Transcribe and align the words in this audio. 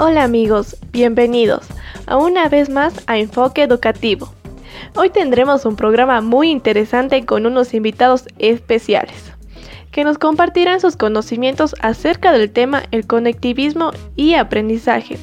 Hola 0.00 0.22
amigos, 0.22 0.76
bienvenidos 0.92 1.66
a 2.06 2.18
una 2.18 2.48
vez 2.48 2.70
más 2.70 3.02
a 3.08 3.18
Enfoque 3.18 3.64
Educativo. 3.64 4.32
Hoy 4.94 5.10
tendremos 5.10 5.64
un 5.64 5.74
programa 5.74 6.20
muy 6.20 6.50
interesante 6.50 7.26
con 7.26 7.46
unos 7.46 7.74
invitados 7.74 8.28
especiales 8.38 9.32
que 9.90 10.04
nos 10.04 10.16
compartirán 10.16 10.78
sus 10.78 10.96
conocimientos 10.96 11.74
acerca 11.80 12.30
del 12.30 12.52
tema 12.52 12.84
el 12.92 13.08
conectivismo 13.08 13.90
y 14.14 14.34
aprendizaje. 14.34 15.18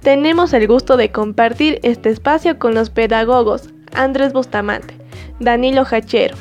Tenemos 0.00 0.52
el 0.52 0.68
gusto 0.68 0.96
de 0.96 1.10
compartir 1.10 1.80
este 1.82 2.10
espacio 2.10 2.56
con 2.60 2.76
los 2.76 2.90
pedagogos 2.90 3.70
Andrés 3.92 4.32
Bustamante, 4.32 4.94
Danilo 5.40 5.82
Hachero, 5.82 6.36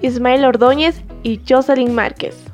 Ismael 0.00 0.46
Ordóñez 0.46 1.02
y 1.22 1.42
Jocelyn 1.46 1.94
Márquez. 1.94 2.51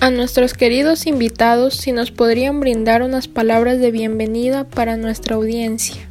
A 0.00 0.10
nuestros 0.10 0.54
queridos 0.54 1.08
invitados, 1.08 1.74
si 1.74 1.90
nos 1.90 2.12
podrían 2.12 2.60
brindar 2.60 3.02
unas 3.02 3.26
palabras 3.26 3.80
de 3.80 3.90
bienvenida 3.90 4.62
para 4.62 4.96
nuestra 4.96 5.34
audiencia. 5.34 6.08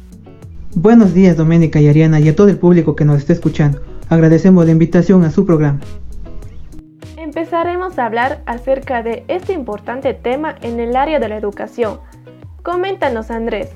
Buenos 0.74 1.14
días, 1.14 1.38
Doménica 1.38 1.80
y 1.80 1.88
Ariana, 1.88 2.20
y 2.20 2.28
a 2.28 2.36
todo 2.36 2.48
el 2.48 2.58
público 2.58 2.94
que 2.94 3.06
nos 3.06 3.16
está 3.16 3.32
escuchando. 3.32 3.80
Agradecemos 4.10 4.66
la 4.66 4.72
invitación 4.72 5.24
a 5.24 5.30
su 5.30 5.46
programa. 5.46 5.80
Empezaremos 7.16 7.98
a 7.98 8.04
hablar 8.04 8.42
acerca 8.44 9.02
de 9.02 9.24
este 9.26 9.54
importante 9.54 10.12
tema 10.12 10.56
en 10.60 10.80
el 10.80 10.94
área 10.94 11.18
de 11.18 11.30
la 11.30 11.38
educación. 11.38 11.98
Coméntanos, 12.62 13.30
Andrés. 13.30 13.70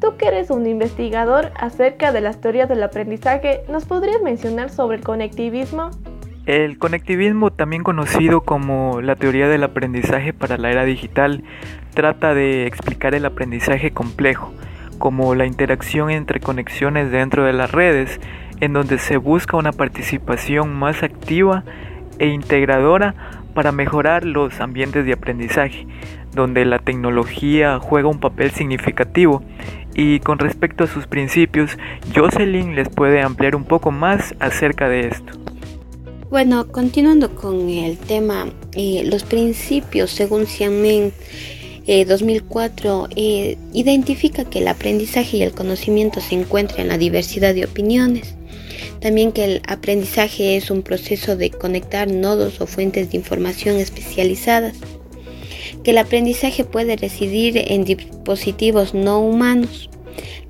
Tú 0.00 0.16
que 0.16 0.28
eres 0.28 0.48
un 0.48 0.66
investigador 0.66 1.52
acerca 1.60 2.12
de 2.12 2.22
las 2.22 2.40
teorías 2.40 2.70
del 2.70 2.82
aprendizaje, 2.82 3.60
¿nos 3.68 3.84
podrías 3.84 4.22
mencionar 4.22 4.70
sobre 4.70 4.96
el 4.96 5.04
conectivismo? 5.04 5.90
El 6.48 6.78
conectivismo, 6.78 7.50
también 7.50 7.82
conocido 7.82 8.40
como 8.40 9.02
la 9.02 9.16
teoría 9.16 9.48
del 9.48 9.64
aprendizaje 9.64 10.32
para 10.32 10.56
la 10.56 10.70
era 10.70 10.86
digital, 10.86 11.44
trata 11.92 12.32
de 12.32 12.66
explicar 12.66 13.14
el 13.14 13.26
aprendizaje 13.26 13.90
complejo, 13.90 14.54
como 14.96 15.34
la 15.34 15.44
interacción 15.44 16.08
entre 16.08 16.40
conexiones 16.40 17.10
dentro 17.10 17.44
de 17.44 17.52
las 17.52 17.70
redes, 17.70 18.18
en 18.60 18.72
donde 18.72 18.96
se 18.96 19.18
busca 19.18 19.58
una 19.58 19.72
participación 19.72 20.74
más 20.74 21.02
activa 21.02 21.64
e 22.18 22.28
integradora 22.28 23.14
para 23.52 23.70
mejorar 23.70 24.24
los 24.24 24.58
ambientes 24.60 25.04
de 25.04 25.12
aprendizaje, 25.12 25.86
donde 26.32 26.64
la 26.64 26.78
tecnología 26.78 27.78
juega 27.78 28.08
un 28.08 28.20
papel 28.20 28.52
significativo. 28.52 29.42
Y 29.94 30.20
con 30.20 30.38
respecto 30.38 30.84
a 30.84 30.86
sus 30.86 31.06
principios, 31.06 31.76
Jocelyn 32.16 32.74
les 32.74 32.88
puede 32.88 33.20
ampliar 33.20 33.54
un 33.54 33.64
poco 33.64 33.90
más 33.90 34.34
acerca 34.40 34.88
de 34.88 35.08
esto. 35.08 35.34
Bueno, 36.30 36.68
continuando 36.68 37.34
con 37.34 37.70
el 37.70 37.96
tema, 37.96 38.52
eh, 38.74 39.02
los 39.06 39.22
principios, 39.22 40.10
según 40.10 40.46
Xiamen 40.46 41.14
2004, 41.86 43.06
eh, 43.06 43.12
eh, 43.16 43.58
identifica 43.72 44.44
que 44.44 44.58
el 44.58 44.68
aprendizaje 44.68 45.38
y 45.38 45.42
el 45.42 45.52
conocimiento 45.52 46.20
se 46.20 46.34
encuentran 46.34 46.82
en 46.82 46.88
la 46.88 46.98
diversidad 46.98 47.54
de 47.54 47.64
opiniones. 47.64 48.34
También 49.00 49.32
que 49.32 49.44
el 49.44 49.62
aprendizaje 49.66 50.58
es 50.58 50.70
un 50.70 50.82
proceso 50.82 51.34
de 51.34 51.48
conectar 51.48 52.10
nodos 52.10 52.60
o 52.60 52.66
fuentes 52.66 53.10
de 53.10 53.16
información 53.16 53.76
especializadas. 53.76 54.74
Que 55.82 55.92
el 55.92 55.98
aprendizaje 55.98 56.62
puede 56.62 56.96
residir 56.96 57.56
en 57.56 57.84
dispositivos 57.84 58.92
no 58.92 59.20
humanos. 59.20 59.88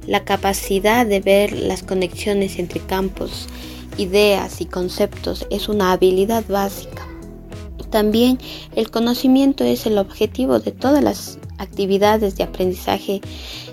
La 0.08 0.24
capacidad 0.24 1.04
de 1.04 1.20
ver 1.20 1.52
las 1.52 1.82
conexiones 1.82 2.58
entre 2.58 2.80
campos 2.80 3.46
ideas 3.98 4.62
y 4.62 4.64
conceptos 4.64 5.46
es 5.50 5.68
una 5.68 5.92
habilidad 5.92 6.44
básica. 6.48 7.06
También 7.90 8.38
el 8.74 8.90
conocimiento 8.90 9.64
es 9.64 9.84
el 9.84 9.98
objetivo 9.98 10.60
de 10.60 10.72
todas 10.72 11.04
las 11.04 11.38
actividades 11.58 12.36
de 12.36 12.44
aprendizaje 12.44 13.20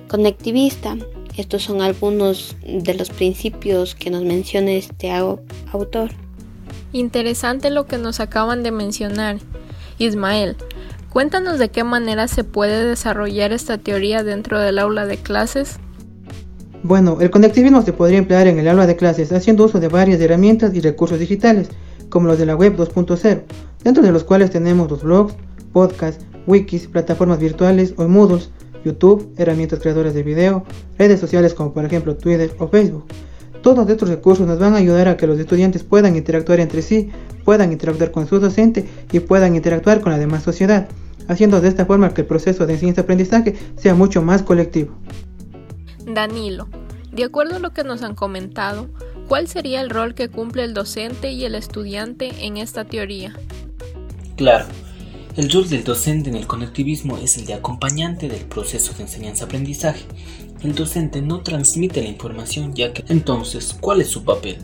conectivista. 0.09 0.97
Estos 1.37 1.63
son 1.63 1.81
algunos 1.81 2.57
de 2.67 2.95
los 2.95 3.11
principios 3.11 3.95
que 3.95 4.09
nos 4.09 4.23
menciona 4.23 4.71
este 4.71 5.13
autor. 5.13 6.11
Interesante 6.91 7.69
lo 7.69 7.85
que 7.85 7.97
nos 7.97 8.19
acaban 8.19 8.61
de 8.61 8.71
mencionar. 8.71 9.37
Ismael, 9.99 10.57
cuéntanos 11.11 11.59
de 11.59 11.69
qué 11.69 11.85
manera 11.85 12.27
se 12.27 12.43
puede 12.43 12.83
desarrollar 12.83 13.53
esta 13.53 13.77
teoría 13.77 14.21
dentro 14.21 14.59
del 14.59 14.79
aula 14.79 15.05
de 15.05 15.15
clases. 15.15 15.79
Bueno, 16.87 17.17
el 17.19 17.31
conectivismo 17.31 17.81
se 17.81 17.93
podría 17.93 18.19
emplear 18.19 18.45
en 18.45 18.59
el 18.59 18.67
aula 18.67 18.85
de 18.85 18.95
clases 18.95 19.31
haciendo 19.31 19.65
uso 19.65 19.79
de 19.79 19.87
varias 19.87 20.21
herramientas 20.21 20.75
y 20.75 20.81
recursos 20.81 21.17
digitales, 21.17 21.67
como 22.09 22.27
los 22.27 22.37
de 22.37 22.45
la 22.45 22.55
web 22.55 22.77
2.0, 22.77 23.41
dentro 23.83 24.03
de 24.03 24.11
los 24.11 24.23
cuales 24.23 24.51
tenemos 24.51 24.91
los 24.91 25.01
blogs, 25.01 25.33
podcasts, 25.73 26.23
wikis, 26.45 26.85
plataformas 26.85 27.39
virtuales 27.39 27.95
o 27.97 28.07
Moodles, 28.07 28.51
YouTube, 28.83 29.33
herramientas 29.35 29.79
creadoras 29.79 30.13
de 30.13 30.21
video, 30.21 30.63
redes 30.99 31.19
sociales 31.19 31.55
como 31.55 31.73
por 31.73 31.85
ejemplo 31.85 32.17
Twitter 32.17 32.51
o 32.59 32.67
Facebook. 32.67 33.05
Todos 33.63 33.89
estos 33.89 34.07
recursos 34.07 34.45
nos 34.45 34.59
van 34.59 34.75
a 34.75 34.77
ayudar 34.77 35.07
a 35.07 35.17
que 35.17 35.25
los 35.25 35.39
estudiantes 35.39 35.81
puedan 35.81 36.15
interactuar 36.15 36.59
entre 36.59 36.83
sí, 36.83 37.09
puedan 37.43 37.71
interactuar 37.71 38.11
con 38.11 38.27
su 38.27 38.39
docente 38.39 38.87
y 39.11 39.21
puedan 39.21 39.55
interactuar 39.55 40.01
con 40.01 40.11
la 40.11 40.19
demás 40.19 40.43
sociedad, 40.43 40.87
haciendo 41.27 41.61
de 41.61 41.67
esta 41.69 41.87
forma 41.87 42.13
que 42.13 42.21
el 42.21 42.27
proceso 42.27 42.67
de 42.67 42.73
enseñanza-aprendizaje 42.73 43.55
sea 43.75 43.95
mucho 43.95 44.21
más 44.21 44.43
colectivo. 44.43 44.91
Danilo, 46.05 46.67
de 47.11 47.23
acuerdo 47.23 47.55
a 47.55 47.59
lo 47.59 47.71
que 47.71 47.83
nos 47.83 48.01
han 48.03 48.15
comentado, 48.15 48.89
¿cuál 49.27 49.47
sería 49.47 49.81
el 49.81 49.89
rol 49.89 50.15
que 50.15 50.29
cumple 50.29 50.63
el 50.63 50.73
docente 50.73 51.31
y 51.31 51.45
el 51.45 51.55
estudiante 51.55 52.45
en 52.45 52.57
esta 52.57 52.85
teoría? 52.85 53.33
Claro, 54.35 54.65
el 55.37 55.51
rol 55.51 55.67
del 55.69 55.83
docente 55.83 56.29
en 56.29 56.35
el 56.35 56.47
conectivismo 56.47 57.17
es 57.17 57.37
el 57.37 57.45
de 57.45 57.53
acompañante 57.53 58.27
del 58.27 58.45
proceso 58.45 58.93
de 58.93 59.03
enseñanza-aprendizaje. 59.03 60.05
El 60.61 60.75
docente 60.75 61.21
no 61.21 61.41
transmite 61.41 62.01
la 62.01 62.09
información 62.09 62.73
ya 62.73 62.93
que 62.93 63.03
entonces, 63.09 63.75
¿cuál 63.79 64.01
es 64.01 64.07
su 64.07 64.23
papel? 64.23 64.57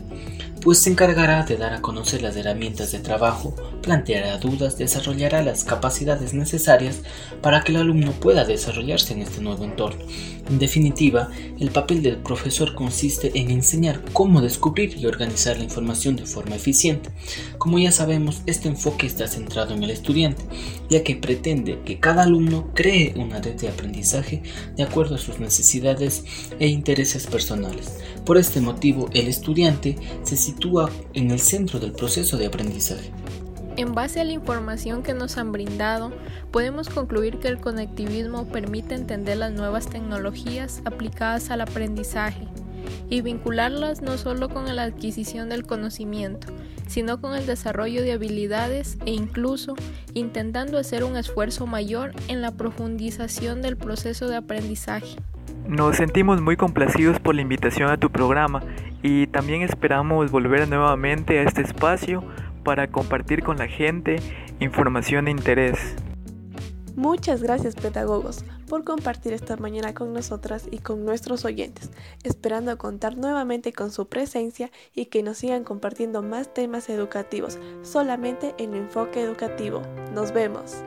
Pues 0.62 0.78
se 0.78 0.90
encargará 0.90 1.44
de 1.44 1.56
dar 1.56 1.72
a 1.72 1.82
conocer 1.82 2.22
las 2.22 2.36
herramientas 2.36 2.92
de 2.92 3.00
trabajo, 3.00 3.54
planteará 3.82 4.38
dudas, 4.38 4.78
desarrollará 4.78 5.42
las 5.42 5.64
capacidades 5.64 6.34
necesarias 6.34 7.00
para 7.40 7.62
que 7.62 7.72
el 7.72 7.78
alumno 7.78 8.12
pueda 8.12 8.44
desarrollarse 8.44 9.12
en 9.12 9.22
este 9.22 9.40
nuevo 9.40 9.64
entorno. 9.64 10.04
En 10.48 10.58
definitiva, 10.58 11.30
el 11.58 11.70
papel 11.70 12.02
del 12.02 12.16
profesor 12.16 12.74
consiste 12.74 13.32
en 13.34 13.50
enseñar 13.50 14.02
cómo 14.12 14.40
descubrir 14.40 14.96
y 14.96 15.06
organizar 15.06 15.56
la 15.56 15.64
información 15.64 16.16
de 16.16 16.26
forma 16.26 16.56
eficiente. 16.56 17.10
Como 17.58 17.78
ya 17.78 17.92
sabemos, 17.92 18.42
este 18.46 18.68
enfoque 18.68 19.06
está 19.06 19.26
centrado 19.28 19.74
en 19.74 19.82
el 19.82 19.90
estudiante, 19.90 20.42
ya 20.90 21.02
que 21.02 21.16
pretende 21.16 21.80
que 21.84 21.98
cada 21.98 22.24
alumno 22.24 22.70
cree 22.74 23.14
una 23.16 23.40
red 23.40 23.54
de 23.60 23.68
aprendizaje 23.68 24.42
de 24.76 24.82
acuerdo 24.82 25.14
a 25.14 25.18
sus 25.18 25.38
necesidades 25.38 26.24
e 26.58 26.66
intereses 26.66 27.26
personales. 27.26 27.94
Por 28.24 28.36
este 28.36 28.60
motivo, 28.60 29.08
el 29.14 29.28
estudiante 29.28 29.96
se 30.22 30.36
sitúa 30.52 30.90
en 31.14 31.30
el 31.30 31.40
centro 31.40 31.80
del 31.80 31.92
proceso 31.92 32.36
de 32.36 32.46
aprendizaje. 32.46 33.10
En 33.76 33.94
base 33.94 34.20
a 34.20 34.24
la 34.24 34.32
información 34.32 35.02
que 35.02 35.14
nos 35.14 35.38
han 35.38 35.50
brindado, 35.50 36.12
podemos 36.50 36.90
concluir 36.90 37.38
que 37.38 37.48
el 37.48 37.58
conectivismo 37.58 38.46
permite 38.46 38.94
entender 38.94 39.38
las 39.38 39.52
nuevas 39.52 39.86
tecnologías 39.86 40.82
aplicadas 40.84 41.50
al 41.50 41.62
aprendizaje 41.62 42.46
y 43.08 43.22
vincularlas 43.22 44.02
no 44.02 44.18
solo 44.18 44.50
con 44.50 44.74
la 44.76 44.82
adquisición 44.82 45.48
del 45.48 45.66
conocimiento, 45.66 46.48
sino 46.86 47.18
con 47.20 47.34
el 47.34 47.46
desarrollo 47.46 48.02
de 48.02 48.12
habilidades 48.12 48.98
e 49.06 49.12
incluso 49.12 49.74
intentando 50.12 50.76
hacer 50.76 51.02
un 51.04 51.16
esfuerzo 51.16 51.66
mayor 51.66 52.12
en 52.28 52.42
la 52.42 52.50
profundización 52.50 53.62
del 53.62 53.78
proceso 53.78 54.28
de 54.28 54.36
aprendizaje. 54.36 55.16
Nos 55.66 55.96
sentimos 55.96 56.40
muy 56.40 56.56
complacidos 56.56 57.20
por 57.20 57.34
la 57.34 57.42
invitación 57.42 57.90
a 57.90 57.96
tu 57.96 58.10
programa 58.10 58.62
y 59.02 59.26
también 59.28 59.62
esperamos 59.62 60.30
volver 60.30 60.68
nuevamente 60.68 61.38
a 61.38 61.42
este 61.42 61.62
espacio 61.62 62.24
para 62.64 62.88
compartir 62.88 63.42
con 63.42 63.56
la 63.56 63.68
gente 63.68 64.16
información 64.60 65.24
de 65.26 65.30
interés. 65.30 65.96
Muchas 66.94 67.42
gracias 67.42 67.74
pedagogos 67.74 68.44
por 68.68 68.84
compartir 68.84 69.32
esta 69.32 69.56
mañana 69.56 69.94
con 69.94 70.12
nosotras 70.12 70.68
y 70.70 70.78
con 70.78 71.04
nuestros 71.04 71.44
oyentes, 71.44 71.90
esperando 72.22 72.76
contar 72.76 73.16
nuevamente 73.16 73.72
con 73.72 73.90
su 73.90 74.08
presencia 74.08 74.70
y 74.94 75.06
que 75.06 75.22
nos 75.22 75.38
sigan 75.38 75.64
compartiendo 75.64 76.22
más 76.22 76.52
temas 76.52 76.90
educativos 76.90 77.58
solamente 77.82 78.54
en 78.58 78.74
Enfoque 78.74 79.22
Educativo. 79.22 79.80
Nos 80.12 80.32
vemos. 80.32 80.82